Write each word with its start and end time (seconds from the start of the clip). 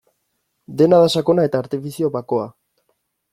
Dena 0.79 1.01
da 1.03 1.11
sakona 1.17 1.45
eta 1.49 1.61
artifizio 1.65 2.11
bakoa. 2.17 2.49